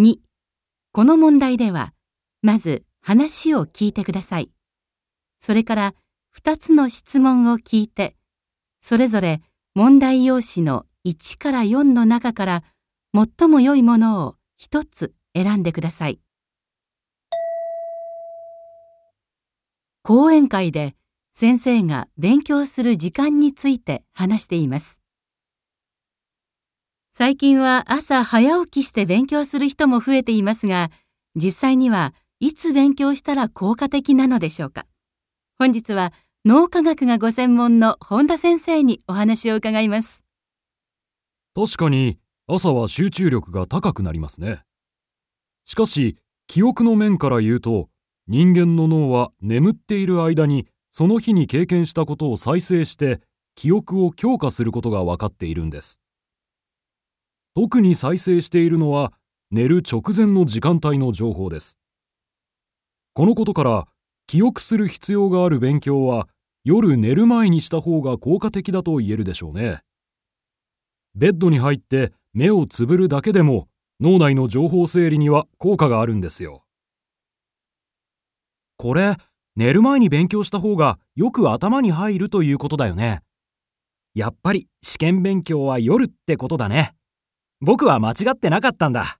[0.00, 0.16] 2、
[0.92, 1.92] この問題では、
[2.40, 4.50] まず話を聞いてください。
[5.40, 5.94] それから
[6.34, 8.16] 2つの質問を聞いて、
[8.80, 9.42] それぞれ
[9.74, 12.64] 問題用紙の1から4の中から
[13.12, 16.18] 最も良いものを1つ選んでください。
[20.02, 20.96] 講演会で
[21.34, 24.99] 先生が勉強する時間について話しています。
[27.22, 30.90] 最近は朝早起きして勉強する人も増えていますが、
[31.36, 34.86] 実際にはいつ勉強したら効果的なのでしょうか？
[35.58, 36.14] 本日は
[36.46, 40.24] 脳科学がご専門の本田先生にお話を伺います。
[41.54, 42.16] 確かに
[42.46, 44.62] 朝は集中力が高くなりますね。
[45.66, 46.16] しかし、
[46.46, 47.90] 記憶の面から言うと、
[48.28, 53.20] 人間の脳は眠っている間にその日に経験したことを再生して
[53.56, 55.99] 記憶を強化することが分かっているんです。
[57.62, 59.12] 特に再生しているのは
[59.50, 61.76] 寝る直前の時間帯の情報です。
[63.12, 63.86] このことから
[64.26, 66.26] 記憶する必要がある勉強は
[66.64, 69.82] 夜寝る前にした方が効果的だと言えるでしょうね。
[71.14, 73.68] ベッドに入って目をつぶるだけでも
[74.00, 76.64] 脳内の情報整理には効果があるんですよ。
[78.78, 79.16] これ、
[79.54, 83.20] 寝る前に勉強した方がよく頭に入るということだよね。
[84.14, 86.94] やっぱり試験勉強は夜ってことだね。
[87.60, 89.18] 僕は間違ってなかったんだ。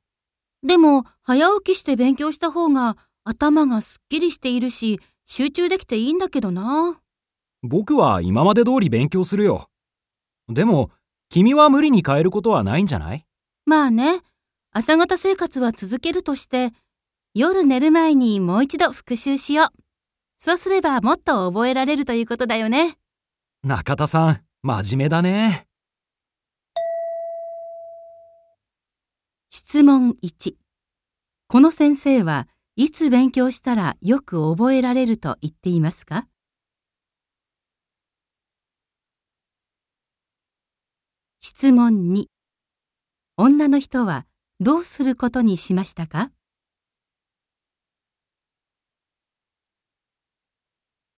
[0.63, 7.01] でも、早起きして勉強した方が頭がすっきりしているし、集中できていいんだけどな。
[7.63, 9.69] 僕は今まで通り勉強するよ。
[10.49, 10.91] でも、
[11.29, 13.27] 君は無理に変えることはないんじゃない？
[13.67, 14.21] まあね、
[14.73, 16.73] 朝方生活は続けるとして、
[17.35, 19.69] 夜寝る前にもう一度復習しよう。
[20.39, 22.97] そうすればもっと覚えられるということだよね。
[23.63, 25.67] 中田さん、真面目だね。
[29.73, 30.57] 質問1。
[31.47, 36.27] この先生はいつ勉強したらよく覚えられると言っていますか？
[41.39, 42.25] 質問2。
[43.37, 44.27] 女の人は
[44.59, 46.33] どうすることにしましたか？